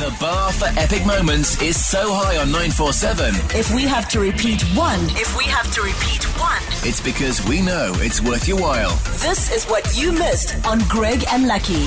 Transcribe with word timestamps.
The 0.00 0.16
bar 0.18 0.50
for 0.52 0.64
epic 0.80 1.04
moments 1.04 1.60
is 1.60 1.76
so 1.78 2.10
high 2.10 2.38
on 2.38 2.46
947, 2.50 3.34
If 3.54 3.74
we 3.74 3.82
have 3.82 4.08
to 4.08 4.18
repeat 4.18 4.62
one, 4.74 4.98
if 5.10 5.36
we 5.36 5.44
have 5.44 5.70
to 5.74 5.82
repeat 5.82 6.24
one, 6.40 6.62
it's 6.88 7.02
because 7.02 7.44
we 7.46 7.60
know 7.60 7.92
it's 7.96 8.22
worth 8.22 8.48
your 8.48 8.58
while. 8.58 8.96
this 9.20 9.52
is 9.54 9.66
what 9.66 9.84
you 10.00 10.12
missed 10.12 10.56
on 10.66 10.78
Greg 10.88 11.24
and 11.30 11.46
Lucky. 11.46 11.86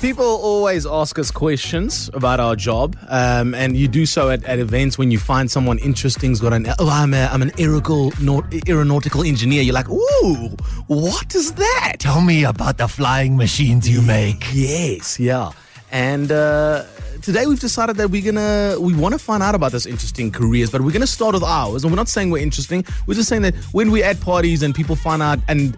People 0.00 0.24
always 0.24 0.86
ask 0.86 1.20
us 1.20 1.30
questions 1.30 2.10
about 2.14 2.40
our 2.40 2.56
job, 2.56 2.96
um, 3.08 3.54
and 3.54 3.76
you 3.76 3.86
do 3.86 4.04
so 4.04 4.30
at, 4.30 4.42
at 4.44 4.58
events 4.58 4.98
when 4.98 5.12
you 5.12 5.20
find 5.20 5.48
someone 5.48 5.78
interesting 5.78 6.30
who's 6.30 6.40
got 6.40 6.52
an 6.52 6.66
oh 6.80 6.88
I'm 6.90 7.14
a, 7.14 7.26
I'm 7.30 7.42
an 7.42 7.52
aeronautical 7.60 8.12
nau- 8.20 8.42
aeronautical 8.66 9.22
engineer. 9.22 9.62
You're 9.62 9.74
like, 9.74 9.88
ooh, 9.88 10.48
what 10.88 11.32
is 11.36 11.52
that? 11.52 11.96
Tell 12.00 12.20
me 12.20 12.42
about 12.44 12.76
the 12.78 12.88
flying 12.88 13.36
machines 13.36 13.88
you 13.88 14.02
make. 14.02 14.44
Yes, 14.52 15.20
yeah. 15.20 15.50
And 15.90 16.30
uh, 16.30 16.84
today 17.22 17.46
we've 17.46 17.60
decided 17.60 17.96
that 17.96 18.10
we're 18.10 18.22
gonna 18.22 18.76
we 18.80 18.94
want 18.94 19.12
to 19.12 19.18
find 19.18 19.42
out 19.42 19.54
about 19.54 19.72
this 19.72 19.86
interesting 19.86 20.30
careers, 20.30 20.70
but 20.70 20.80
we're 20.80 20.92
gonna 20.92 21.06
start 21.06 21.34
with 21.34 21.42
ours. 21.42 21.82
And 21.84 21.92
we're 21.92 21.96
not 21.96 22.08
saying 22.08 22.30
we're 22.30 22.42
interesting. 22.42 22.84
We're 23.06 23.14
just 23.14 23.28
saying 23.28 23.42
that 23.42 23.54
when 23.72 23.90
we're 23.90 24.04
at 24.04 24.20
parties 24.20 24.62
and 24.62 24.74
people 24.74 24.96
find 24.96 25.22
out 25.22 25.38
and 25.48 25.76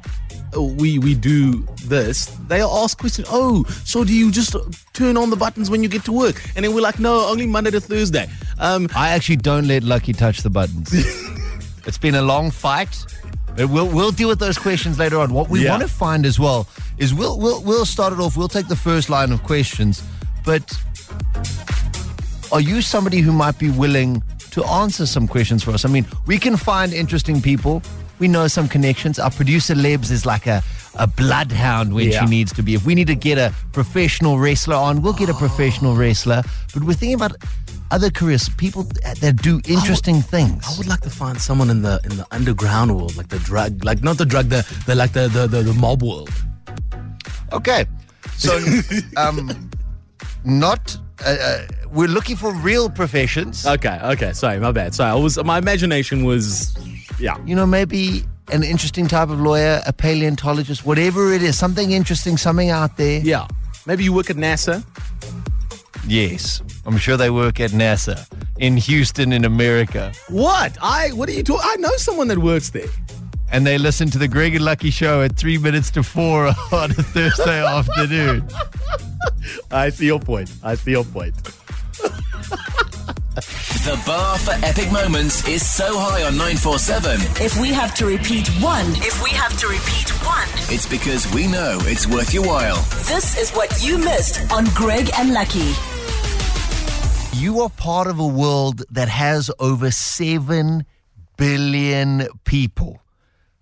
uh, 0.55 0.63
we 0.63 0.99
we 0.99 1.15
do 1.15 1.67
this, 1.85 2.27
they 2.49 2.61
ask 2.61 2.99
questions. 2.99 3.27
Oh, 3.31 3.65
so 3.85 4.05
do 4.05 4.15
you 4.15 4.31
just 4.31 4.55
turn 4.93 5.17
on 5.17 5.31
the 5.31 5.37
buttons 5.37 5.71
when 5.71 5.83
you 5.83 5.89
get 5.89 6.05
to 6.05 6.13
work? 6.13 6.43
And 6.57 6.65
then 6.65 6.75
we're 6.75 6.83
like, 6.83 6.99
no, 6.99 7.27
only 7.29 7.47
Monday 7.47 7.71
to 7.71 7.81
Thursday. 7.81 8.29
Um, 8.59 8.89
I 8.95 9.11
actually 9.11 9.37
don't 9.37 9.67
let 9.67 9.83
Lucky 9.83 10.13
touch 10.13 10.43
the 10.43 10.51
buttons. 10.51 10.93
it's 11.87 11.99
been 11.99 12.15
a 12.15 12.23
long 12.23 12.51
fight. 12.51 13.07
But 13.57 13.69
we'll 13.69 13.89
we'll 13.89 14.13
deal 14.13 14.29
with 14.29 14.39
those 14.39 14.59
questions 14.59 14.99
later 14.99 15.19
on. 15.19 15.33
What 15.33 15.49
we 15.51 15.65
Yeah. 15.65 15.71
want 15.71 15.83
to 15.83 15.89
find 15.89 16.25
as 16.27 16.39
well 16.39 16.67
is 16.99 17.13
we'll 17.13 17.39
we'll 17.39 17.63
we'll 17.63 17.85
start 17.87 18.13
it 18.13 18.19
off. 18.21 18.37
We'll 18.37 18.49
take 18.49 18.69
the 18.69 18.77
first 18.77 19.11
line 19.11 19.31
of 19.33 19.43
questions, 19.43 20.03
but 20.45 20.63
are 22.51 22.61
you 22.61 22.83
somebody 22.83 23.19
who 23.21 23.33
might 23.33 23.59
be 23.59 23.71
willing 23.71 24.23
to 24.51 24.65
answer 24.65 25.07
some 25.07 25.27
questions 25.27 25.63
for 25.63 25.71
us? 25.73 25.85
I 25.85 25.89
mean, 25.89 26.07
we 26.27 26.39
can 26.39 26.57
find 26.57 26.93
interesting 26.93 27.41
people. 27.41 27.83
We 28.19 28.29
know 28.29 28.47
some 28.49 28.69
connections. 28.69 29.19
Our 29.19 29.31
producer 29.31 29.75
Lebs 29.75 30.11
is 30.11 30.25
like 30.27 30.47
a 30.47 30.63
a 30.97 31.07
bloodhound 31.07 31.95
when 31.95 32.11
Yeah. 32.11 32.21
she 32.21 32.27
needs 32.31 32.53
to 32.53 32.63
be. 32.63 32.75
If 32.75 32.85
we 32.85 32.95
need 32.95 33.07
to 33.07 33.15
get 33.15 33.39
a 33.39 33.55
professional 33.73 34.39
wrestler 34.39 34.77
on, 34.77 35.01
we'll 35.01 35.15
get 35.15 35.31
a 35.31 35.35
professional 35.35 35.97
wrestler. 35.97 36.43
But 36.75 36.85
we're 36.85 36.93
thinking 36.93 37.15
about 37.15 37.33
other 37.93 38.11
careers, 38.11 38.49
people 38.49 38.85
that 39.21 39.37
do 39.43 39.61
interesting 39.69 40.23
things. 40.23 40.65
I 40.67 40.79
would 40.79 40.89
like 40.89 41.03
to 41.03 41.11
find 41.11 41.41
someone 41.41 41.71
in 41.71 41.83
the 41.83 42.01
in 42.05 42.17
the 42.17 42.27
underground 42.31 42.97
world, 42.97 43.17
like 43.17 43.29
the 43.29 43.39
drug, 43.39 43.85
like 43.85 44.03
not 44.03 44.17
the 44.19 44.25
drug, 44.27 44.49
the, 44.49 44.67
the 44.87 44.95
like 44.95 45.13
the, 45.13 45.29
the 45.29 45.47
the 45.47 45.63
the 45.63 45.75
mob 45.75 46.03
world. 46.03 46.31
Okay. 47.53 47.85
So, 48.37 48.59
um, 49.17 49.71
not, 50.45 50.97
uh, 51.25 51.37
uh, 51.41 51.67
we're 51.93 52.09
looking 52.09 52.35
for 52.37 52.53
real 52.55 52.89
professions. 52.89 53.67
Okay, 53.67 54.01
okay. 54.03 54.33
Sorry, 54.33 54.59
my 54.59 54.73
bad. 54.73 54.95
Sorry, 54.95 55.11
I 55.11 55.15
was 55.15 55.43
my 55.45 55.59
imagination 55.59 56.25
was, 56.25 56.75
yeah. 57.21 57.37
you 57.45 57.55
know, 57.55 57.67
maybe 57.67 58.25
an 58.51 58.65
interesting 58.65 59.07
type 59.07 59.29
of 59.29 59.41
lawyer, 59.41 59.83
a 59.87 59.93
paleontologist, 59.93 60.85
whatever 60.85 61.33
it 61.33 61.43
is, 61.43 61.59
something 61.59 61.93
interesting, 61.93 62.37
something 62.37 62.71
out 62.71 62.97
there. 62.97 63.21
Yeah. 63.21 63.47
Maybe 63.87 64.05
you 64.05 64.13
work 64.13 64.31
at 64.31 64.37
NASA. 64.37 64.85
Yes. 66.07 66.63
I'm 66.85 66.99
sure 66.99 67.17
they 67.17 67.31
work 67.31 67.61
at 67.61 67.71
NASA 67.71 68.27
in 68.59 68.77
Houston, 68.77 69.33
in 69.33 69.45
America. 69.45 70.13
What? 70.29 70.77
I 70.83 71.11
what 71.11 71.29
are 71.29 71.33
you 71.33 71.43
talking? 71.45 71.63
I 71.65 71.77
know 71.77 71.95
someone 71.97 72.29
that 72.29 72.39
works 72.39 72.71
there. 72.71 72.89
And 73.53 73.67
they 73.67 73.77
listen 73.79 74.11
to 74.11 74.19
the 74.19 74.29
Greg 74.29 74.55
and 74.57 74.65
Lucky 74.65 74.91
show 74.91 75.21
at 75.23 75.37
three 75.37 75.59
minutes 75.59 75.91
to 75.93 76.03
four 76.03 76.47
on 76.73 76.91
a 76.91 76.95
Thursday 76.95 77.65
afternoon. 77.79 78.49
I 79.71 79.91
see 79.91 80.07
your 80.07 80.21
point. 80.21 80.51
I 80.63 80.75
see 80.75 80.93
your 80.93 81.05
point. 81.05 81.35
The 83.85 84.01
bar 84.07 84.39
for 84.39 84.53
epic 84.65 84.93
moments 84.93 85.49
is 85.49 85.69
so 85.69 85.99
high 85.99 86.23
on 86.23 86.37
947, 86.37 87.19
If 87.45 87.59
we 87.61 87.73
have 87.73 87.93
to 87.97 88.07
repeat 88.07 88.47
one, 88.63 88.87
if 89.03 89.21
we 89.25 89.31
have 89.31 89.59
to 89.59 89.67
repeat 89.67 90.11
one, 90.25 90.47
it's 90.73 90.87
because 90.87 91.27
we 91.35 91.49
know 91.49 91.79
it's 91.83 92.07
worth 92.07 92.33
your 92.33 92.47
while. 92.47 92.77
this 93.09 93.37
is 93.37 93.51
what 93.51 93.83
you 93.85 93.99
missed 93.99 94.41
on 94.53 94.67
Greg 94.75 95.11
and 95.19 95.33
Lucky. 95.33 95.73
You 97.35 97.61
are 97.63 97.71
part 97.71 98.07
of 98.09 98.19
a 98.19 98.27
world 98.27 98.83
that 98.91 99.09
has 99.09 99.51
over 99.59 99.91
7 99.91 100.85
billion 101.37 102.29
people. 102.45 103.01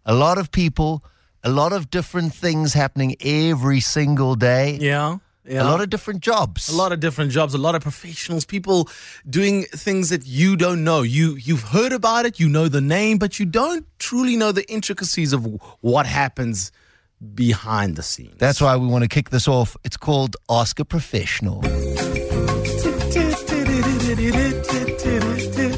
A 0.04 0.14
lot 0.14 0.38
of 0.38 0.50
people, 0.50 1.04
a 1.44 1.50
lot 1.50 1.72
of 1.72 1.88
different 1.88 2.34
things 2.34 2.74
happening 2.74 3.16
every 3.20 3.80
single 3.80 4.34
day. 4.34 4.76
Yeah. 4.80 5.18
Yeah. 5.46 5.62
A 5.62 5.64
lot 5.64 5.80
of 5.80 5.88
different 5.88 6.20
jobs. 6.20 6.68
a 6.68 6.76
lot 6.76 6.92
of 6.92 7.00
different 7.00 7.32
jobs, 7.32 7.54
a 7.54 7.58
lot 7.58 7.74
of 7.74 7.82
professionals, 7.82 8.44
people 8.44 8.88
doing 9.28 9.64
things 9.64 10.10
that 10.10 10.26
you 10.26 10.54
don't 10.54 10.84
know. 10.84 11.02
You 11.02 11.34
you've 11.36 11.62
heard 11.62 11.92
about 11.92 12.26
it, 12.26 12.38
you 12.38 12.48
know 12.48 12.68
the 12.68 12.82
name, 12.82 13.18
but 13.18 13.40
you 13.40 13.46
don't 13.46 13.86
truly 13.98 14.36
know 14.36 14.52
the 14.52 14.70
intricacies 14.70 15.32
of 15.32 15.46
what 15.80 16.06
happens 16.06 16.70
behind 17.34 17.96
the 17.96 18.02
scenes. 18.02 18.36
That's 18.38 18.60
why 18.60 18.76
we 18.76 18.86
want 18.86 19.02
to 19.02 19.08
kick 19.08 19.30
this 19.30 19.48
off. 19.48 19.76
It's 19.82 19.96
called 19.96 20.36
Ask 20.48 20.78
a 20.78 20.84
Professional. 20.84 21.62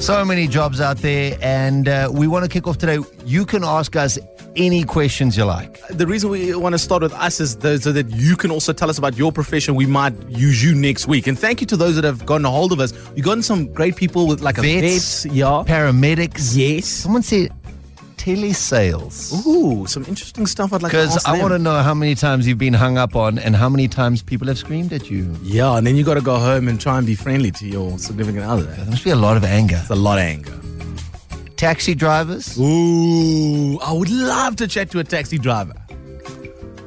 So 0.03 0.25
many 0.25 0.49
jobs 0.49 0.81
out 0.81 0.97
there, 0.99 1.39
and 1.41 1.87
uh, 1.87 2.11
we 2.13 2.27
want 2.27 2.45
to 2.45 2.49
kick 2.49 2.67
off 2.67 2.77
today. 2.77 2.99
You 3.25 3.47
can 3.47 3.63
ask 3.63 3.95
us 3.95 4.19
any 4.57 4.83
questions 4.83 5.37
you 5.37 5.45
like. 5.45 5.81
the 5.91 6.09
reason 6.09 6.29
we 6.29 6.53
want 6.57 6.73
to 6.73 6.79
start 6.81 7.05
with 7.05 7.13
us 7.13 7.39
is 7.39 7.53
so 7.53 7.93
that 7.93 8.11
you 8.11 8.35
can 8.37 8.51
also 8.51 8.73
tell 8.73 8.91
us 8.91 8.99
about 8.99 9.17
your 9.17 9.31
profession. 9.31 9.77
We 9.77 9.87
might 9.87 10.13
use 10.29 10.63
you 10.63 10.75
next 10.75 11.07
week. 11.07 11.29
And 11.29 11.39
thank 11.39 11.61
you 11.61 11.69
to 11.69 11.77
those 11.77 11.95
that 11.95 12.03
have 12.03 12.27
gotten 12.27 12.45
a 12.45 12.51
hold 12.51 12.73
of 12.73 12.81
us. 12.81 12.93
We've 13.11 13.25
gotten 13.25 13.45
some 13.45 13.73
great 13.73 13.95
people 13.95 14.27
with 14.27 14.41
like 14.41 14.59
a 14.59 14.63
Vets, 14.63 15.23
vet. 15.23 15.33
Yeah. 15.35 15.63
paramedics. 15.65 16.57
Yes. 16.57 16.87
Someone 16.87 17.23
said 17.23 17.53
telesales. 18.22 19.44
Ooh, 19.47 19.87
some 19.87 20.05
interesting 20.06 20.47
stuff 20.47 20.72
I'd 20.72 20.83
like 20.83 20.93
to 20.93 20.99
Because 20.99 21.16
ask 21.16 21.28
I 21.28 21.33
them. 21.33 21.43
want 21.43 21.53
to 21.53 21.59
know 21.59 21.83
how 21.83 21.94
many 21.94 22.15
times 22.15 22.47
you've 22.47 22.59
been 22.59 22.75
hung 22.75 22.97
up 22.99 23.16
on 23.16 23.38
and 23.38 23.56
how 23.56 23.69
many 23.69 23.88
times 23.88 24.22
people 24.22 24.47
have 24.49 24.59
screamed 24.59 24.93
at 24.93 25.10
you. 25.10 25.34
Yeah, 25.43 25.77
and 25.77 25.87
then 25.87 25.97
you 25.97 26.05
got 26.05 26.15
to 26.15 26.21
go 26.21 26.37
home 26.38 26.69
and 26.69 26.81
try 26.81 26.99
and 26.99 27.06
be 27.06 27.15
friendly 27.15 27.50
to 27.53 27.66
your 27.66 27.99
significant 27.99 28.44
other. 28.44 28.62
There 28.65 28.87
must 28.87 29.05
be 29.05 29.10
a 29.10 29.16
lot 29.16 29.37
of 29.37 29.44
anger. 29.44 29.78
It's 29.81 29.91
a 29.91 29.94
lot 29.94 30.19
of 30.19 30.25
anger. 30.25 30.59
Taxi 31.56 31.94
drivers, 31.94 32.59
Ooh, 32.59 33.78
I 33.81 33.93
would 33.93 34.10
love 34.10 34.56
to 34.56 34.66
chat 34.66 34.91
to 34.91 34.99
a 34.99 35.04
taxi 35.04 35.39
driver. 35.39 35.75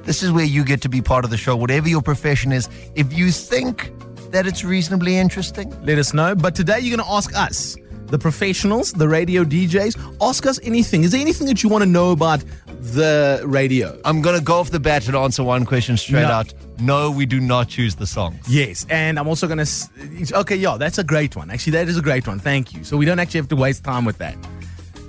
this 0.03 0.21
is 0.21 0.31
where 0.33 0.43
you 0.45 0.63
get 0.65 0.81
to 0.81 0.89
be 0.89 1.01
part 1.01 1.23
of 1.23 1.31
the 1.31 1.37
show, 1.37 1.55
whatever 1.55 1.87
your 1.87 2.01
profession 2.01 2.51
is. 2.51 2.67
If 2.95 3.13
you 3.13 3.31
think 3.31 3.91
that 4.31 4.45
it's 4.45 4.63
reasonably 4.65 5.17
interesting, 5.17 5.73
Let 5.85 5.97
us 5.97 6.13
know. 6.13 6.35
But 6.35 6.55
today 6.55 6.79
you're 6.81 6.95
going 6.97 7.07
to 7.07 7.13
ask 7.13 7.33
us, 7.35 7.77
the 8.07 8.19
professionals, 8.19 8.91
the 8.93 9.07
radio 9.07 9.43
DJs, 9.43 10.17
ask 10.21 10.45
us 10.45 10.59
anything. 10.63 11.03
Is 11.03 11.11
there 11.11 11.21
anything 11.21 11.47
that 11.47 11.63
you 11.63 11.69
want 11.69 11.83
to 11.83 11.89
know 11.89 12.11
about 12.11 12.43
the 12.67 13.41
radio? 13.45 13.99
I'm 14.05 14.21
going 14.21 14.37
to 14.37 14.43
go 14.43 14.59
off 14.59 14.69
the 14.71 14.79
bat 14.79 15.07
and 15.07 15.15
answer 15.15 15.43
one 15.43 15.65
question 15.65 15.97
straight 15.97 16.21
No. 16.23 16.31
out. 16.31 16.53
No, 16.79 17.09
we 17.09 17.25
do 17.25 17.39
not 17.39 17.69
choose 17.69 17.95
the 17.95 18.05
songs. 18.05 18.37
Yes, 18.49 18.85
and 18.89 19.17
I'm 19.17 19.27
also 19.27 19.47
going 19.47 19.63
to. 19.65 20.35
Okay, 20.39 20.55
yeah, 20.57 20.75
that's 20.77 20.97
a 20.97 21.03
great 21.03 21.35
one. 21.35 21.49
Actually, 21.49 21.71
that 21.73 21.87
is 21.87 21.97
a 21.97 22.01
great 22.01 22.27
one. 22.27 22.37
Thank 22.39 22.73
you. 22.73 22.83
So 22.83 22.97
we 22.97 23.05
don't 23.05 23.17
actually 23.19 23.39
have 23.39 23.47
to 23.49 23.55
waste 23.55 23.83
time 23.83 24.03
with 24.05 24.17
that. 24.17 24.35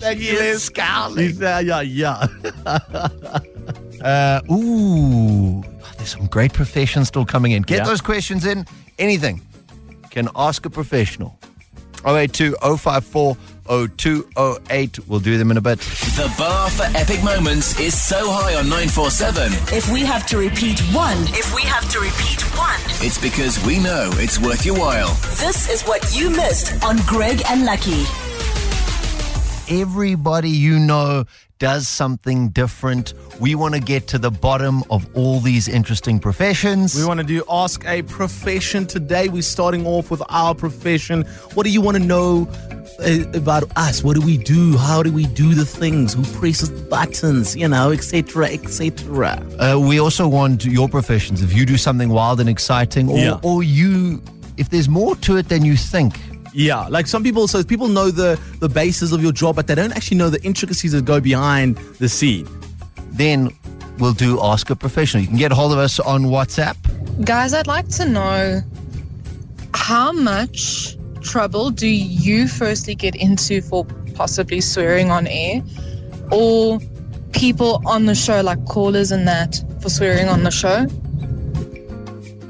She 0.00 0.28
is 0.30 0.64
scowling. 0.64 1.36
Yeah, 1.36 1.60
yeah, 1.60 1.80
yeah. 1.82 2.26
Uh, 4.02 4.40
ooh, 4.52 5.62
there's 6.04 6.12
some 6.18 6.26
great 6.26 6.52
professions 6.52 7.08
still 7.08 7.24
coming 7.24 7.52
in. 7.52 7.62
Get 7.62 7.78
Yeah. 7.78 7.84
those 7.84 8.00
questions 8.02 8.44
in. 8.44 8.66
Anything. 8.98 9.40
Can 10.10 10.28
ask 10.36 10.66
a 10.66 10.70
professional. 10.70 11.38
082 12.04 12.54
054 12.60 13.36
0208. 13.66 14.98
We'll 15.08 15.20
do 15.20 15.38
them 15.38 15.50
in 15.50 15.56
a 15.56 15.62
bit. 15.62 15.78
The 15.80 16.30
bar 16.36 16.68
for 16.68 16.84
epic 16.94 17.24
moments 17.24 17.80
is 17.80 17.98
so 17.98 18.30
high 18.30 18.54
on 18.56 18.68
947, 18.68 19.50
If 19.74 19.90
we 19.90 20.00
have 20.04 20.26
to 20.26 20.36
repeat 20.36 20.78
one, 20.92 21.16
if 21.28 21.54
we 21.54 21.62
have 21.62 21.88
to 21.92 21.98
repeat 22.00 22.42
one, 22.58 22.78
it's 23.00 23.16
because 23.16 23.58
we 23.64 23.78
know 23.78 24.10
it's 24.16 24.38
worth 24.38 24.66
your 24.66 24.78
while. 24.78 25.14
this 25.40 25.70
is 25.70 25.82
what 25.82 26.02
you 26.14 26.28
missed 26.28 26.74
on 26.84 26.98
Greg 27.06 27.42
and 27.48 27.64
Lucky. 27.64 28.04
Everybody 29.68 30.50
you 30.50 30.78
know 30.78 31.24
does 31.58 31.86
something 31.88 32.48
different. 32.48 33.14
We 33.40 33.54
want 33.54 33.74
to 33.74 33.80
get 33.80 34.08
to 34.08 34.18
the 34.18 34.30
bottom 34.30 34.82
of 34.90 35.06
all 35.16 35.40
these 35.40 35.68
interesting 35.68 36.18
professions. 36.18 36.94
We 36.96 37.04
want 37.06 37.20
to 37.20 37.26
do 37.26 37.42
Ask 37.48 37.84
a 37.86 38.02
Profession 38.02 38.86
today. 38.86 39.28
We're 39.28 39.42
starting 39.42 39.86
off 39.86 40.10
with 40.10 40.22
our 40.28 40.54
profession. 40.54 41.22
What 41.54 41.64
do 41.64 41.70
you 41.70 41.80
want 41.80 41.96
to 41.96 42.02
know 42.02 42.48
uh, 43.00 43.24
about 43.34 43.64
us? 43.76 44.02
What 44.02 44.16
do 44.16 44.20
we 44.20 44.36
do? 44.36 44.76
How 44.76 45.02
do 45.02 45.12
we 45.12 45.26
do 45.26 45.54
the 45.54 45.64
things? 45.64 46.14
Who 46.14 46.22
presses 46.38 46.70
the 46.70 46.82
buttons? 46.88 47.56
You 47.56 47.68
know, 47.68 47.92
etc., 47.92 48.46
etc. 48.48 49.40
Uh, 49.58 49.78
we 49.80 49.98
also 50.00 50.28
want 50.28 50.64
your 50.64 50.88
professions. 50.88 51.42
If 51.42 51.54
you 51.54 51.64
do 51.64 51.76
something 51.78 52.08
wild 52.10 52.40
and 52.40 52.48
exciting, 52.48 53.08
or, 53.08 53.16
Yeah. 53.18 53.38
or 53.42 53.62
you, 53.62 54.22
if 54.56 54.68
there's 54.70 54.88
more 54.88 55.14
to 55.16 55.36
it 55.36 55.48
than 55.48 55.64
you 55.64 55.76
think, 55.76 56.18
Yeah, 56.54 56.86
like 56.86 57.08
some 57.08 57.24
people. 57.24 57.48
So 57.48 57.64
people 57.64 57.88
know 57.88 58.10
the 58.10 58.40
the 58.60 58.68
basis 58.68 59.10
of 59.12 59.20
your 59.20 59.32
job, 59.32 59.56
but 59.56 59.66
they 59.66 59.74
don't 59.74 59.92
actually 59.92 60.18
know 60.18 60.30
the 60.30 60.40
intricacies 60.42 60.92
that 60.92 61.04
go 61.04 61.20
behind 61.20 61.76
the 61.98 62.08
scene. 62.08 62.46
then 63.14 63.50
we'll 63.98 64.12
do 64.12 64.40
Ask 64.42 64.70
a 64.70 64.76
Professional. 64.76 65.22
You 65.22 65.28
can 65.28 65.36
get 65.36 65.52
a 65.52 65.54
hold 65.54 65.72
of 65.72 65.78
us 65.78 66.00
on 66.00 66.24
WhatsApp. 66.24 66.76
Guys, 67.24 67.54
I'd 67.54 67.66
like 67.68 67.88
to 67.90 68.04
know 68.08 68.60
how 69.72 70.12
much 70.12 70.96
trouble 71.20 71.70
do 71.70 71.86
you 71.86 72.48
firstly 72.48 72.94
get 72.94 73.14
into 73.14 73.60
for 73.62 73.84
possibly 74.14 74.60
swearing 74.60 75.10
on 75.10 75.26
air 75.26 75.62
or 76.32 76.80
people 77.32 77.82
on 77.86 78.06
the 78.06 78.14
show, 78.14 78.40
like 78.40 78.64
callers 78.66 79.12
and 79.12 79.26
that, 79.28 79.62
for 79.80 79.88
swearing 79.88 80.28
on 80.28 80.42
the 80.42 80.50
show? 80.50 80.86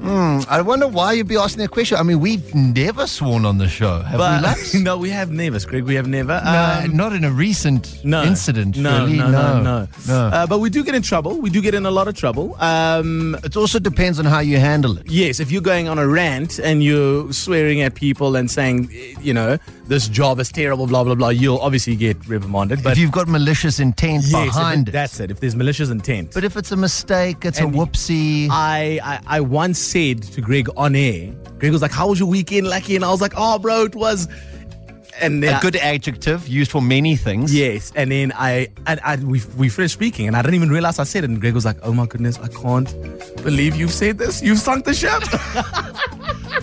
I 0.07 0.61
wonder 0.61 0.87
why 0.87 1.13
you'd 1.13 1.29
be 1.29 1.37
asking 1.37 1.61
that 1.63 1.71
question. 1.71 1.97
I 1.99 2.03
mean, 2.03 2.21
we've 2.21 2.55
never 2.55 3.07
sworn 3.07 3.45
on 3.47 3.59
the 3.59 3.69
show, 3.69 4.01
have 4.03 4.13
we, 4.13 4.19
But 4.19 4.43
Lux? 4.43 4.75
no, 4.89 4.99
we 4.99 5.11
have 5.11 5.31
never, 5.31 5.59
Greg. 5.61 5.85
We 5.85 5.95
have 5.95 6.07
never. 6.07 6.41
No, 6.45 6.81
Um, 6.85 6.97
not 6.97 7.13
in 7.13 7.25
a 7.25 7.31
recent 7.31 8.05
no 8.05 8.23
incident. 8.23 8.77
No, 8.77 9.05
really. 9.07 9.17
no, 9.19 9.31
no, 9.31 9.63
no. 9.63 9.89
no. 10.09 10.15
Uh, 10.15 10.47
but 10.47 10.59
we 10.61 10.69
do 10.71 10.85
get 10.85 10.95
in 10.95 11.03
trouble. 11.03 11.41
We 11.41 11.51
do 11.51 11.61
get 11.63 11.75
in 11.75 11.87
a 11.87 11.91
lot 11.91 12.09
of 12.09 12.15
trouble. 12.15 12.55
Um, 12.63 13.37
it 13.45 13.57
also 13.57 13.79
depends 13.79 14.19
on 14.19 14.25
how 14.27 14.41
you 14.41 14.59
handle 14.59 14.99
it. 14.99 15.07
Yes, 15.11 15.41
if 15.41 15.51
you're 15.51 15.63
going 15.63 15.89
on 15.89 15.99
a 15.99 16.07
rant 16.07 16.59
and 16.59 16.83
you're 16.83 17.33
swearing 17.33 17.81
at 17.83 17.95
people 17.95 18.37
and 18.37 18.51
saying, 18.51 18.91
you 19.21 19.33
know, 19.33 19.59
this 19.87 20.09
job 20.09 20.39
is 20.41 20.51
terrible, 20.51 20.87
blah 20.87 21.05
blah 21.05 21.15
blah, 21.15 21.29
you'll 21.31 21.59
obviously 21.61 21.97
get 21.97 22.17
reprimanded. 22.29 22.83
But 22.83 22.93
if 22.93 22.99
you've 22.99 23.13
got 23.13 23.29
malicious 23.29 23.81
intent 23.81 24.25
yes, 24.25 24.45
behind 24.47 24.89
it, 24.89 24.91
it. 24.91 24.93
that's 24.93 25.21
it. 25.21 25.31
If 25.31 25.41
there's 25.41 25.57
malicious 25.57 25.91
intent. 25.91 26.33
But 26.35 26.45
if 26.45 26.57
it's 26.57 26.73
a 26.73 26.77
mistake, 26.77 27.45
it's 27.45 27.59
And 27.61 27.75
a 27.75 27.79
whoopsie. 27.79 28.49
I, 28.51 29.01
I 29.03 29.21
I 29.39 29.41
once 29.41 29.79
said 29.95 30.23
to 30.35 30.41
Greg 30.41 30.69
on 30.77 30.97
air, 30.97 31.33
Greg 31.59 31.71
was 31.73 31.83
like, 31.83 31.93
"How 31.93 32.09
was 32.09 32.19
your 32.19 32.29
weekend, 32.29 32.67
Lucky?" 32.67 32.97
And 32.97 33.05
I 33.05 33.11
was 33.11 33.21
like, 33.21 33.35
"Oh, 33.37 33.59
bro, 33.61 33.83
it 33.85 33.95
was." 33.95 34.27
And 35.21 35.41
then 35.41 35.55
a 35.55 35.59
I- 35.59 35.61
good 35.61 35.77
adjective 35.77 36.49
used 36.49 36.73
for 36.73 36.83
many 36.83 37.15
things. 37.15 37.55
Yes, 37.55 37.93
and 37.95 38.11
then 38.11 38.33
I, 38.35 38.69
I, 38.89 38.99
I 39.05 39.17
we, 39.17 39.41
we 39.57 39.69
finished 39.69 39.95
speaking, 39.95 40.27
and 40.27 40.37
I 40.37 40.43
didn't 40.43 40.57
even 40.57 40.71
realize 40.71 40.99
I 40.99 41.05
said 41.05 41.23
it. 41.23 41.31
And 41.31 41.41
Greg 41.41 41.55
was 41.55 41.65
like, 41.65 41.79
"Oh 41.85 41.93
my 41.93 42.07
goodness, 42.07 42.37
I 42.41 42.49
can't 42.49 42.91
believe 43.45 43.77
you've 43.77 43.93
said 43.93 44.19
this. 44.19 44.43
You've 44.43 44.59
sunk 44.59 44.85
the 44.85 44.95
ship." 44.95 45.23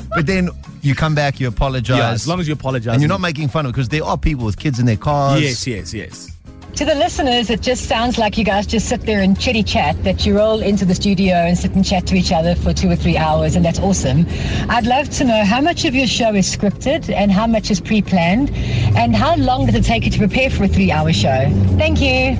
But 0.13 0.25
then 0.25 0.49
you 0.81 0.93
come 0.93 1.15
back, 1.15 1.39
you 1.39 1.47
apologize. 1.47 1.97
yeah, 1.97 2.11
as 2.11 2.27
long 2.27 2.41
as 2.41 2.47
you 2.47 2.53
apologize, 2.53 2.93
and 2.93 3.01
you're 3.01 3.07
not 3.07 3.21
making 3.21 3.47
fun 3.47 3.65
of 3.65 3.71
because 3.71 3.87
there 3.87 4.03
are 4.03 4.17
people 4.17 4.45
with 4.45 4.57
kids 4.57 4.77
in 4.77 4.85
their 4.85 4.97
cars. 4.97 5.41
Yes, 5.41 5.65
yes, 5.65 5.93
yes. 5.93 6.29
To 6.75 6.85
the 6.85 6.95
listeners, 6.95 7.49
it 7.51 7.61
just 7.61 7.87
sounds 7.87 8.17
like 8.17 8.37
you 8.39 8.43
guys 8.45 8.65
just 8.65 8.87
sit 8.89 9.01
there 9.01 9.21
and 9.21 9.39
chitty 9.39 9.61
chat, 9.61 10.01
that 10.03 10.25
you 10.25 10.35
roll 10.35 10.61
into 10.61 10.83
the 10.85 10.95
studio 10.95 11.35
and 11.35 11.55
sit 11.55 11.75
and 11.75 11.85
chat 11.85 12.07
to 12.07 12.15
each 12.15 12.31
other 12.31 12.55
for 12.55 12.73
two 12.73 12.89
or 12.89 12.95
three 12.95 13.17
hours, 13.17 13.55
and 13.55 13.63
that's 13.63 13.77
awesome. 13.79 14.25
I'd 14.69 14.85
love 14.87 15.09
to 15.11 15.23
know 15.25 15.43
how 15.43 15.61
much 15.61 15.85
of 15.85 15.93
your 15.93 16.07
show 16.07 16.33
is 16.33 16.47
scripted 16.55 17.13
and 17.13 17.31
how 17.31 17.45
much 17.45 17.69
is 17.69 17.79
pre 17.81 18.01
planned, 18.01 18.49
and 18.97 19.15
how 19.15 19.35
long 19.35 19.67
does 19.67 19.75
it 19.75 19.83
take 19.83 20.05
you 20.05 20.11
to 20.11 20.17
prepare 20.17 20.49
for 20.49 20.63
a 20.63 20.67
three 20.67 20.91
hour 20.91 21.13
show? 21.13 21.45
Thank 21.77 22.01
you. 22.01 22.35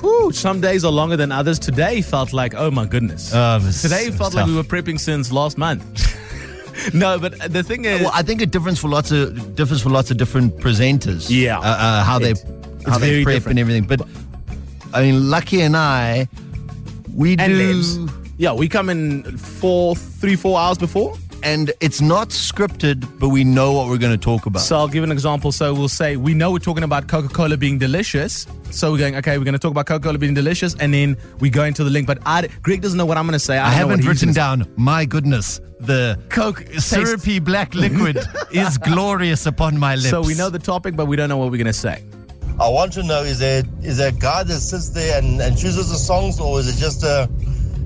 Whew, 0.00 0.32
some 0.32 0.60
days 0.60 0.84
are 0.84 0.92
longer 0.92 1.16
than 1.16 1.32
others. 1.32 1.58
Today 1.58 2.02
felt 2.02 2.32
like, 2.34 2.54
oh 2.54 2.70
my 2.70 2.84
goodness. 2.84 3.32
It 3.32 3.36
was- 3.36 3.80
Today 3.80 4.04
it 4.04 4.08
was 4.10 4.16
felt 4.18 4.34
like 4.34 4.46
we 4.46 4.54
were 4.56 4.62
prepping 4.64 5.00
since 5.00 5.32
last 5.32 5.56
month. 5.56 5.82
no, 6.92 7.18
but 7.18 7.38
the 7.52 7.62
thing 7.62 7.84
is, 7.86 8.02
Well, 8.02 8.10
I 8.12 8.22
think 8.22 8.42
it 8.42 8.50
differs 8.50 8.78
for 8.78 8.88
lots 8.88 9.10
of 9.12 9.54
differs 9.54 9.80
for 9.80 9.88
lots 9.90 10.10
of 10.10 10.16
different 10.18 10.56
presenters. 10.58 11.28
Yeah. 11.30 11.58
uh, 11.58 11.62
uh, 11.62 12.04
how 12.04 12.18
they 12.18 12.32
It- 12.32 12.44
how 12.86 12.98
they 12.98 13.22
prep 13.24 13.36
different. 13.36 13.58
and 13.58 13.58
everything. 13.60 13.84
But 13.84 14.02
I 14.92 15.02
mean, 15.02 15.30
Lucky 15.30 15.60
and 15.62 15.76
I, 15.76 16.28
we 17.14 17.36
and 17.38 17.52
do, 17.52 17.74
Lebs. 17.74 18.10
Yeah, 18.38 18.52
we 18.52 18.68
come 18.68 18.88
in 18.90 19.22
four, 19.38 19.94
three, 19.96 20.36
four 20.36 20.58
hours 20.58 20.76
before. 20.78 21.16
and 21.44 21.70
it's 21.80 22.00
not 22.00 22.30
scripted, 22.30 23.06
but 23.20 23.28
we 23.28 23.44
know 23.44 23.72
what 23.72 23.88
we're 23.88 23.98
going 23.98 24.16
to 24.18 24.24
talk 24.24 24.46
about. 24.46 24.60
So 24.62 24.76
I'll 24.76 24.88
give 24.88 25.04
an 25.04 25.12
example. 25.12 25.52
So 25.52 25.72
we'll 25.74 25.88
say 25.88 26.16
we 26.16 26.32
know 26.34 26.50
we're 26.50 26.58
talking 26.58 26.84
about 26.84 27.06
Coca 27.06 27.28
Cola 27.28 27.56
being 27.56 27.78
delicious. 27.78 28.46
So 28.70 28.90
we're 28.90 28.98
going, 28.98 29.14
okay, 29.16 29.38
we're 29.38 29.44
going 29.44 29.52
to 29.52 29.58
talk 29.60 29.70
about 29.70 29.86
Coca 29.86 30.02
Cola 30.04 30.18
being 30.18 30.34
delicious, 30.34 30.74
and 30.80 30.92
then 30.92 31.16
we 31.38 31.48
go 31.50 31.62
into 31.64 31.84
the 31.84 31.90
link. 31.90 32.06
But 32.08 32.18
I, 32.26 32.48
Greg 32.62 32.80
doesn't 32.82 32.98
know 32.98 33.06
what 33.06 33.16
I'm 33.18 33.24
going 33.26 33.34
to 33.34 33.38
say. 33.38 33.56
I 33.58 33.68
what 33.68 33.72
haven't 33.74 34.06
written 34.06 34.32
gonna 34.32 34.32
say. 34.32 34.64
down. 34.64 34.72
My 34.76 35.04
goodness, 35.04 35.60
the 35.78 36.18
Coke 36.28 36.64
tastes- 36.64 36.86
syrupy 36.86 37.38
black 37.38 37.74
liquid 37.74 38.18
is 38.50 38.78
glorious 38.78 39.46
upon 39.46 39.78
my 39.78 39.94
lips. 39.94 40.10
So 40.10 40.22
we 40.22 40.34
know 40.34 40.50
the 40.50 40.58
topic, 40.58 40.96
but 40.96 41.06
we 41.06 41.14
don't 41.14 41.28
know 41.28 41.36
what 41.36 41.52
we're 41.52 41.58
going 41.58 41.66
to 41.66 41.72
say. 41.72 42.02
I 42.60 42.68
want 42.68 42.92
to 42.94 43.02
know 43.02 43.22
is 43.22 43.40
there 43.40 43.64
is 43.82 43.96
there 43.96 44.08
a 44.08 44.12
guy 44.12 44.44
that 44.44 44.60
sits 44.60 44.90
there 44.90 45.18
and, 45.18 45.40
and 45.40 45.58
chooses 45.58 45.88
the 45.90 45.96
songs 45.96 46.38
or 46.38 46.60
is 46.60 46.68
it 46.68 46.80
just 46.80 47.02
a 47.02 47.28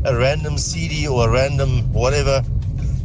a 0.04 0.16
random 0.16 0.58
CD 0.58 1.08
or 1.08 1.28
a 1.28 1.32
random 1.32 1.90
whatever 1.92 2.42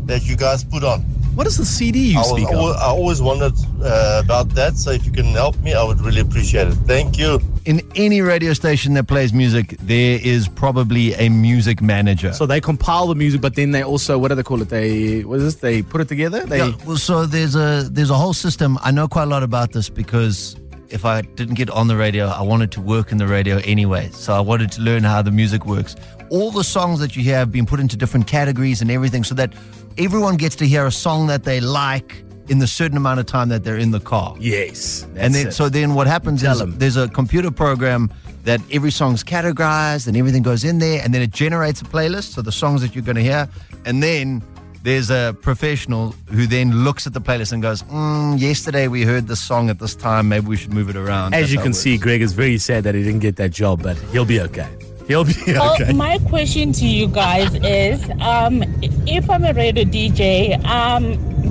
that 0.06 0.28
you 0.28 0.36
guys 0.36 0.64
put 0.64 0.84
on? 0.84 1.02
What 1.36 1.48
is 1.48 1.58
the 1.58 1.66
CD 1.66 2.12
you 2.12 2.18
I, 2.18 2.22
was, 2.22 2.30
speak 2.30 2.48
I, 2.50 2.54
of? 2.54 2.76
I 2.76 2.86
always 2.86 3.22
wondered 3.22 3.54
uh, 3.82 4.22
about 4.24 4.50
that. 4.50 4.78
So 4.78 4.92
if 4.92 5.04
you 5.04 5.12
can 5.12 5.26
help 5.26 5.58
me, 5.62 5.74
I 5.74 5.84
would 5.84 6.00
really 6.00 6.20
appreciate 6.20 6.68
it. 6.68 6.76
Thank 6.86 7.18
you. 7.18 7.40
in 7.66 7.82
any 7.96 8.22
radio 8.22 8.54
station 8.54 8.94
that 8.94 9.08
plays 9.08 9.34
music, 9.34 9.76
there 9.80 10.20
is 10.22 10.48
probably 10.48 11.14
a 11.14 11.30
music 11.30 11.82
manager. 11.82 12.34
So 12.34 12.46
they 12.46 12.62
compile 12.62 13.08
the 13.08 13.16
music, 13.16 13.42
but 13.42 13.56
then 13.56 13.72
they 13.72 13.84
also 13.84 14.18
what 14.18 14.28
do 14.28 14.36
they 14.36 14.44
call 14.44 14.62
it? 14.62 14.70
They 14.70 15.24
what 15.24 15.40
is 15.40 15.44
this? 15.44 15.56
They 15.56 15.82
put 15.82 16.02
it 16.02 16.08
together. 16.08 16.46
They 16.46 16.60
Yeah, 16.60 16.74
well, 16.86 16.98
so 16.98 17.26
there's 17.26 17.56
a 17.56 17.88
there's 17.90 18.10
a 18.10 18.16
whole 18.16 18.34
system. 18.34 18.78
I 18.82 18.92
know 18.92 19.08
quite 19.08 19.24
a 19.24 19.28
lot 19.28 19.44
about 19.44 19.72
this 19.72 19.90
because 19.90 20.56
if 20.90 21.06
I 21.06 21.22
didn't 21.22 21.56
get 21.56 21.70
on 21.70 21.88
the 21.88 21.96
radio, 21.96 22.28
I 22.28 22.42
wanted 22.42 22.72
to 22.74 22.82
work 22.82 23.12
in 23.12 23.18
the 23.18 23.28
radio 23.28 23.58
anyway. 23.64 24.10
So 24.12 24.34
I 24.34 24.40
wanted 24.40 24.72
to 24.74 24.82
learn 24.82 25.04
how 25.04 25.22
the 25.22 25.32
music 25.32 25.66
works. 25.66 25.96
All 26.30 26.52
the 26.52 26.64
songs 26.64 27.00
that 27.00 27.16
you 27.16 27.24
hear 27.24 27.38
have 27.38 27.52
been 27.52 27.66
put 27.66 27.80
into 27.80 27.96
different 27.98 28.28
categories 28.28 28.82
and 28.82 28.90
everything, 28.92 29.24
so 29.24 29.36
that 29.36 29.54
everyone 29.98 30.38
gets 30.38 30.56
to 30.58 30.66
hear 30.68 30.86
a 30.86 30.92
song 30.92 31.28
that 31.28 31.44
they 31.44 31.60
like 31.60 32.24
in 32.50 32.60
the 32.60 32.68
certain 32.68 32.98
amount 32.98 33.20
of 33.20 33.26
time 33.26 33.50
that 33.50 33.64
they're 33.64 33.78
in 33.78 33.92
the 33.92 34.00
car. 34.02 34.36
yes, 34.40 35.04
and 35.16 35.34
then 35.34 35.46
that's 35.46 35.56
so 35.56 35.70
then 35.70 35.94
what 35.94 36.08
happens 36.08 36.42
Tell 36.42 36.56
is 36.56 36.62
'em. 36.62 36.78
there's 36.78 36.98
a 36.98 37.08
computer 37.08 37.50
program 37.52 38.12
that 38.44 38.60
every 38.70 38.92
song's 38.92 39.24
categorized 39.24 40.08
and 40.08 40.18
everything 40.18 40.44
goes 40.44 40.66
in 40.66 40.80
there 40.80 41.02
and 41.02 41.14
then 41.14 41.22
it 41.22 41.32
generates 41.32 41.82
a 41.82 41.86
playlist 41.86 42.34
so 42.34 42.42
the 42.42 42.52
songs 42.52 42.82
that 42.82 42.94
you're 42.94 43.04
going 43.06 43.16
to 43.16 43.22
hear 43.24 43.48
and 43.86 44.04
then 44.04 44.42
there's 44.84 45.10
a 45.10 45.36
professional 45.42 46.14
who 46.28 46.46
then 46.46 46.84
looks 46.84 47.08
at 47.08 47.14
the 47.14 47.22
playlist 47.22 47.54
and 47.54 47.62
goes 47.62 47.82
mm, 47.84 48.40
yesterday 48.40 48.88
we 48.90 49.04
heard 49.04 49.28
this 49.28 49.42
song 49.42 49.70
at 49.70 49.80
this 49.80 49.96
time 49.96 50.28
maybe 50.30 50.46
we 50.46 50.58
should 50.58 50.74
move 50.74 50.90
it 50.90 50.96
around 50.98 51.34
as 51.34 51.42
That's 51.44 51.52
you 51.54 51.60
can 51.60 51.74
see. 51.74 51.98
Greg 51.98 52.22
is 52.22 52.34
very 52.34 52.58
sad 52.58 52.84
that 52.84 52.94
he 52.94 53.02
didn't 53.04 53.22
get 53.22 53.38
that 53.38 53.52
job, 53.52 53.82
but 53.82 53.98
he'll 54.12 54.26
be 54.26 54.42
okay. 54.42 54.68
He'll 55.08 55.24
be 55.26 55.34
Oh, 55.50 55.74
okay. 55.76 55.94
my 55.94 56.18
question 56.30 56.72
to 56.74 56.86
you 56.86 57.08
guys 57.08 57.54
is 57.56 58.10
um, 58.22 58.64
if 59.08 59.30
I'm 59.30 59.44
a 59.46 59.54
radio 59.54 59.84
DJ, 59.86 60.64
um, 60.66 61.04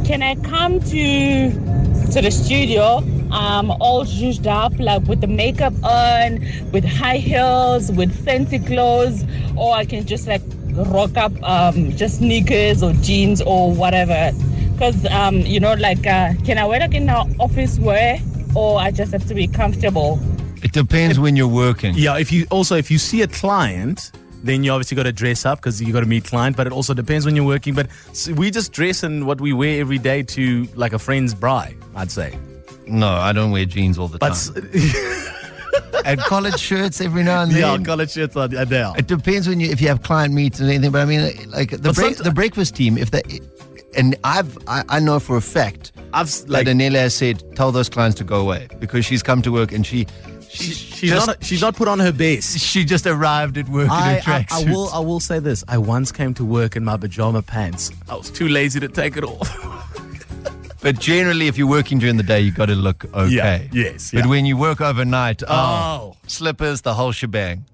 can 0.05 0.23
I 0.23 0.35
come 0.37 0.81
to 0.81 1.51
to 2.13 2.21
the 2.21 2.31
studio 2.31 2.99
um, 3.31 3.71
all 3.81 4.05
zhuzhed 4.05 4.47
up, 4.47 4.79
like 4.79 5.03
with 5.05 5.21
the 5.23 5.27
makeup 5.27 5.73
on, 5.83 6.41
with 6.73 6.85
high 6.85 7.17
heels, 7.17 7.91
with 7.93 8.13
fancy 8.25 8.59
clothes, 8.59 9.25
or 9.57 9.75
I 9.75 9.87
can 9.87 10.07
just 10.07 10.27
like 10.29 10.43
rock 10.75 11.17
up 11.17 11.33
um, 11.43 11.91
just 11.97 12.19
sneakers 12.19 12.83
or 12.83 12.93
jeans 12.95 13.41
or 13.43 13.73
whatever? 13.73 14.31
Because, 14.73 15.05
um, 15.07 15.37
you 15.39 15.61
know, 15.61 15.75
like, 15.75 16.07
uh, 16.07 16.33
can 16.45 16.59
I 16.59 16.65
wear 16.67 16.81
like 16.81 16.95
in 16.95 17.07
the 17.07 17.15
office 17.39 17.79
wear 17.79 18.19
or 18.55 18.79
I 18.81 18.91
just 18.91 19.13
have 19.13 19.27
to 19.29 19.35
be 19.35 19.47
comfortable? 19.47 20.19
it 20.65 20.71
depends 20.73 21.19
when 21.19 21.35
you're 21.35 21.49
working 21.49 21.93
Yeah, 21.97 22.19
if 22.19 22.31
you 22.31 22.47
also 22.51 22.77
if 22.77 22.89
you 22.89 22.97
see 22.97 23.23
a 23.23 23.27
client, 23.27 24.13
then 24.45 24.63
you 24.63 24.71
obviously 24.71 24.95
got 24.97 25.03
to 25.05 25.13
dress 25.13 25.45
up 25.45 25.59
because 25.59 25.83
you 25.83 25.93
got 25.93 26.01
to 26.01 26.07
meet 26.07 26.25
client. 26.25 26.57
But 26.57 26.67
it 26.69 26.73
also 26.73 26.95
depends 26.95 27.27
when 27.27 27.35
you're 27.35 27.45
working. 27.45 27.75
But 27.75 27.89
we 28.37 28.51
just 28.53 28.73
dress 28.73 29.03
in 29.03 29.27
what 29.27 29.41
we 29.41 29.53
wear 29.53 29.81
every 29.81 29.99
day 29.99 30.23
to 30.23 30.69
like 30.77 30.93
a 30.93 30.99
friend's 31.01 31.35
bride. 31.35 31.77
I'd 31.97 32.11
say. 32.13 32.39
no 32.87 33.09
i 33.09 33.33
don't 33.33 33.51
wear 33.53 33.65
jeans 33.65 33.97
all 33.99 34.09
the 34.09 34.19
But 34.19 34.35
time 34.35 34.71
s- 34.73 35.29
and 36.05 36.21
collared 36.21 36.59
shirts 36.59 37.01
every 37.01 37.23
now 37.23 37.43
and 37.43 37.53
then 37.53 37.81
yeah, 37.81 37.85
college 37.85 38.11
shirts 38.11 38.37
are 38.37 38.45
are 38.57 38.65
there. 38.65 38.93
It 38.97 39.07
depends 39.07 39.49
when 39.49 39.61
you 39.61 39.71
if 39.71 39.81
you 39.81 39.89
have 39.89 40.03
client 40.03 40.35
meets 40.35 40.61
and 40.61 40.69
anything. 40.69 40.91
But 40.91 41.03
I 41.03 41.05
mean, 41.05 41.51
like 41.51 41.71
the 41.71 41.79
But 41.79 41.95
break, 41.95 42.17
the 42.17 42.31
breakfast 42.31 42.75
team, 42.75 42.99
if 42.99 43.11
they 43.11 43.23
and 43.97 44.17
I've 44.25 44.57
I, 44.67 44.85
I 44.89 45.01
know 45.01 45.21
for 45.21 45.37
a 45.37 45.43
fact 45.43 45.93
I've 46.13 46.31
like 46.47 46.67
like 46.67 46.77
Anele 46.77 46.95
has 46.95 47.15
said, 47.15 47.57
tell 47.57 47.73
those 47.73 47.89
clients 47.89 48.17
to 48.19 48.25
go 48.25 48.41
away 48.41 48.69
because 48.79 49.05
she's 49.05 49.23
come 49.23 49.43
to 49.43 49.53
work 49.53 49.73
and 49.73 49.87
she 49.87 50.07
she 50.49 50.73
she's 50.73 51.11
just, 51.11 51.27
not 51.27 51.45
she's 51.45 51.63
not 51.63 51.77
put 51.77 51.89
on 51.89 51.99
her 51.99 52.13
best. 52.13 52.59
she 52.71 52.85
just 52.85 53.07
arrived 53.07 53.57
at 53.57 53.69
work 53.69 53.87
in 53.87 53.91
I, 53.91 54.21
her 54.21 54.33
I. 54.33 54.47
I 54.51 54.65
will 54.71 54.89
I 54.91 54.99
will 54.99 55.21
say 55.21 55.39
this. 55.39 55.65
I 55.69 55.79
once 55.79 56.13
came 56.13 56.35
to 56.35 56.45
work 56.45 56.77
in 56.77 56.85
my 56.85 56.97
pajama 56.97 57.43
pants. 57.43 57.91
I 58.09 58.17
was 58.17 58.31
too 58.31 58.49
lazy 58.49 58.81
to 58.81 58.89
take 58.89 59.17
it 59.17 59.25
off. 59.25 59.99
But 60.83 60.99
generally, 60.99 61.47
if 61.47 61.57
you're 61.57 61.69
working 61.69 61.99
during 61.99 62.17
the 62.17 62.23
day, 62.25 62.41
you 62.41 62.51
got 62.51 62.67
to 62.67 62.75
look 62.75 63.05
okay. 63.15 63.29
Yeah, 63.33 63.63
yes, 63.73 64.11
But 64.11 64.25
yeah. 64.25 64.31
when 64.31 64.45
you 64.47 64.57
work 64.57 64.81
overnight, 64.81 65.43
oh, 65.47 65.49
Oh. 65.49 66.17
slippers, 66.27 66.81
the 66.81 66.93
whole 66.95 67.13
shebang. 67.13 67.65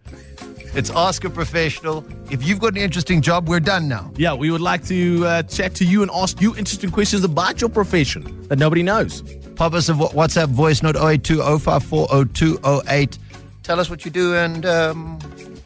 It's 0.75 0.91
Ask 0.91 1.25
a 1.25 1.31
Professional. 1.31 2.05
If 2.31 2.47
you've 2.47 2.59
got 2.61 2.73
an 2.77 2.83
interesting 2.83 3.23
job, 3.23 3.49
we're 3.49 3.61
done 3.61 3.89
now. 3.89 4.13
Yeah, 4.17 4.35
we 4.35 4.51
would 4.51 4.61
like 4.61 4.85
to 4.89 5.25
uh, 5.27 5.43
chat 5.45 5.75
to 5.77 5.85
you 5.87 6.03
and 6.03 6.11
ask 6.15 6.43
you 6.43 6.55
interesting 6.57 6.91
questions 6.91 7.25
about 7.25 7.63
your 7.63 7.71
profession 7.71 8.47
that 8.49 8.59
nobody 8.59 8.83
knows. 8.83 9.23
Pop 9.57 9.73
us 9.73 9.89
a 9.89 9.95
WhatsApp 9.95 10.49
voice 10.51 10.83
note 10.83 10.97
082 10.97 11.39
054 11.59 12.27
0208. 12.27 13.19
Tell 13.63 13.81
us 13.81 13.89
what 13.89 14.05
you 14.05 14.11
do, 14.11 14.35
and 14.35 14.67
um, 14.67 15.19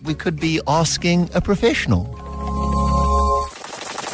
we 0.05 0.15
could 0.15 0.39
be 0.39 0.61
asking 0.69 1.29
a 1.35 1.41
professional. 1.41 2.05